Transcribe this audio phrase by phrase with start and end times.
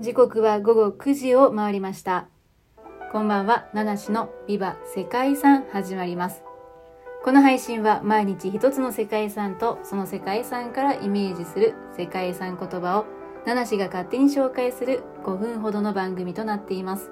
[0.00, 2.26] 時刻は午後9時を回りました。
[3.12, 6.42] こんばんは、七種のビバ世界遺産始まります。
[7.22, 13.04] この配信は毎日一つの世界遺産とその世界遺産からイメージする世界遺産言葉を
[13.44, 17.10] 七種が勝手に紹介する5分ほどの番組となっています。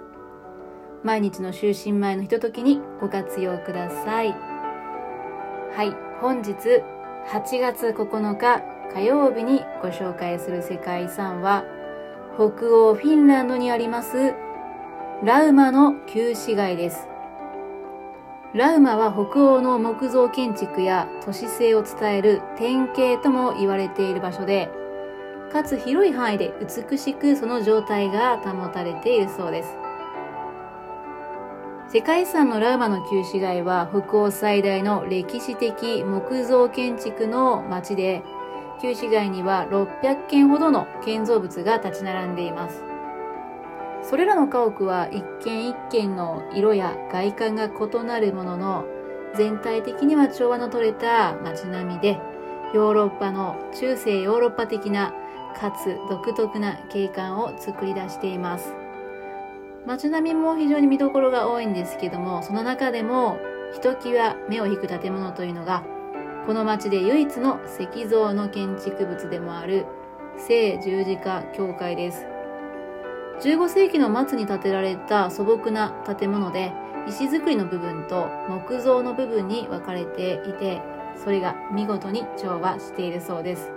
[1.05, 4.35] 毎日の就寝前のひとときにご活用ください。
[5.77, 6.53] はい、本日
[7.27, 8.63] 8月9日
[8.95, 11.67] 火曜日にご紹介する世界遺産は
[12.39, 14.33] 北欧フィンランドにあります
[15.25, 17.09] ラウマの旧市街です。
[18.55, 24.71] ラウマは北欧の木造建築や都市性を伝える典型とも言われている場所で、
[25.53, 29.77] かつ広い範囲で美しくその状態が保たれているそうです。
[31.93, 38.23] 世界遺産のラウマの旧市街は北欧最大の歴史的木造建築の街で、
[38.81, 42.83] 旧市街には600件ほどの建造物が立ち並んでいます。
[44.03, 48.85] それらの家屋は一軒一軒の色や外観が異なるものの、
[49.35, 52.19] 全体的には調和の取れた街並みで、
[52.73, 55.13] ヨーロッパの中世ヨーロッパ的な
[55.59, 58.75] かつ独特な景観を作り出しています。
[59.87, 63.39] 街並みも非常に見どころが多いんですけども、その中でも
[63.75, 65.83] ひときわ目を引く建物というのが、
[66.49, 69.85] この町で唯一の石造の建築物でもある
[70.39, 72.25] 聖十字架教会です。
[73.43, 76.73] 15世紀の末に建てられた素朴な建物で、
[77.07, 80.81] 石造りの部分と木造の部分に分かれていて、
[81.23, 83.71] それが見事に調和しているそうです。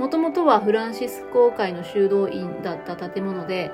[0.00, 3.70] もともとはフランシスコ会の修道院だった建物で、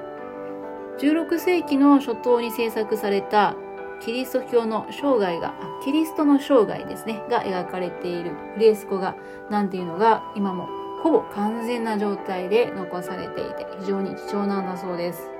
[0.98, 3.56] 16世紀の初頭に制作された
[4.04, 9.14] キリスト教の生涯が、キリストの生涯ですね、が描かれているフレスコ画
[9.48, 10.68] なんていうのが今も
[11.02, 15.30] ほぼ完全な状態で残されていて非常に貴重なんだそうです。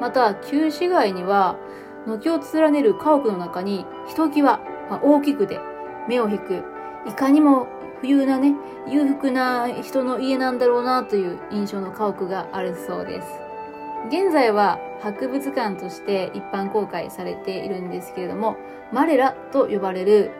[0.00, 1.56] また、旧市街には
[2.06, 4.60] 軒を連ねる家屋の中にひときわ
[5.02, 5.60] 大きくて
[6.08, 6.64] 目を引く、
[7.06, 7.68] いかにも
[8.00, 8.54] 冬なね、
[8.88, 13.49] 裕福な人の家なんだろうなという印象の家屋があるそうです。
[14.08, 18.56] 現在は博物館として一般公開されているんですけれども、
[18.92, 20.30] マレラと呼ばれる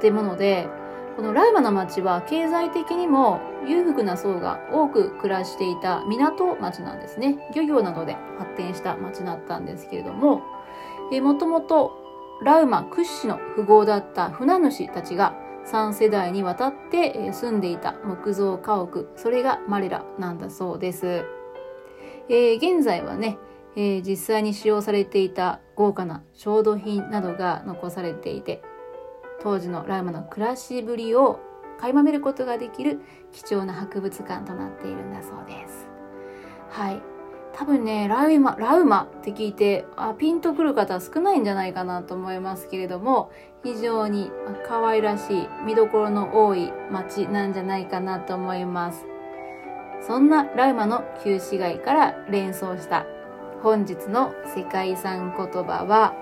[0.00, 0.68] 建物で、
[1.16, 7.38] このラウマの町は経済的にも裕福な層が多く暮らしていた港町なんですね。
[7.54, 10.42] 漁業などで発展した町だったんですけれども、
[11.12, 11.92] えもともと
[12.42, 15.34] ラウマ屈指の富豪だった船主たちが
[15.66, 21.24] 3世代にわたって住んでいた木造家屋、それがマレラなんだそうです。
[22.28, 23.38] えー、現在はね、
[23.76, 28.62] えー、実際に使用されていた豪華な調度品などが残されていて、
[29.42, 31.40] 当時のラウマの暮らしぶりを
[31.78, 33.00] 垣間見ることができる
[33.32, 35.88] 貴重な博物館となっているんだそうです。
[36.70, 37.02] はい。
[37.54, 43.30] 多分ね、ラウマ、ラウマって聞いて、あ、ピンとくる方少ないんじゃないかなと思いますけれども、
[43.62, 44.30] 非常に
[44.66, 49.11] 可愛らしい見どころの多い街なんじゃないかなと思います。
[50.06, 53.06] そんなラウマの旧市街から連想した
[53.62, 56.14] 本日の世界遺産言葉は、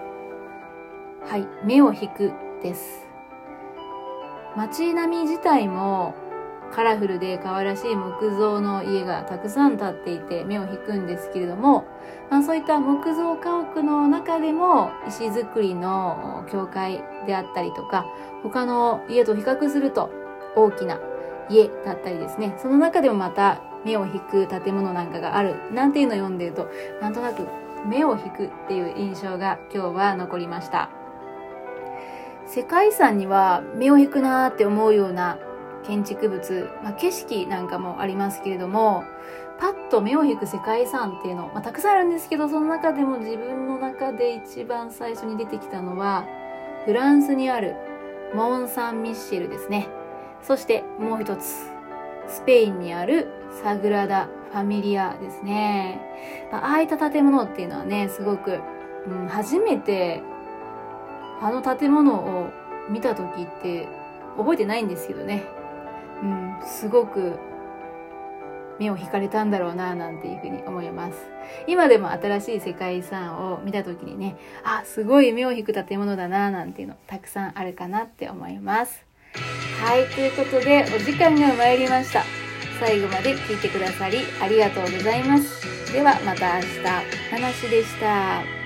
[1.27, 2.33] はい、目を引く
[2.63, 3.07] です。
[4.57, 6.15] 街並み自体も
[6.73, 11.85] カラフルで可愛らしい木造の家がたくさん建っていて目を引くんですけれども、
[12.31, 18.07] まあ、そういった木造家屋の中でも石造りの教会であったりとか
[18.43, 20.11] 他の家と比較すると
[20.55, 21.01] 大きな
[21.49, 26.69] 家だったりですねその中でもまた目を引く建物なんかがあるなんていうのを読んでると
[27.01, 27.47] なんとなく
[27.87, 30.91] 目を引くっていう印象が今日は残りました
[32.47, 35.39] 世界遺産には目を引くなーって思うような
[35.85, 39.05] 建築物、まあ、景色なんかもありますけれども、
[39.59, 46.27] パッと目を引く世界遺産っていうの、まあ、たくさんあるんですけど、その中でも自分の中で一番最初に出てきたのは、
[46.87, 47.77] フランスにある
[48.35, 49.89] モン・サン・ミッシェルですね。
[50.43, 51.71] そしてもう一つ、
[52.27, 53.29] スペインにある
[53.63, 56.01] サグラダ・ファミリアですね。
[56.51, 58.61] まあ、ああいった建物っていうのはね、すごく、
[59.07, 60.23] うん、初めて
[61.41, 62.51] あの建物を
[62.89, 63.89] 見た時って
[64.37, 65.45] 覚えてないんですけどね。
[66.23, 67.39] うん、すごく
[68.79, 71.19] 目を引かれたんだろうななんていうふうに思います。
[71.67, 79.05] 今でも新しい世界遺産を見た時にね、あ、すごい目を引く建物だななんていうのたくさんあるかなって思います。
[79.83, 82.40] はい、ということでお時間が参りました。
[82.81, 85.93] 最後まで聞いてくださりありがとうございます。
[85.93, 86.79] ではまた明日、
[87.31, 88.60] 話でした。